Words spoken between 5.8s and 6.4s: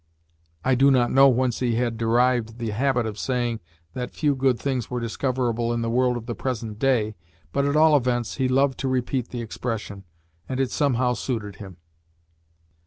the world of the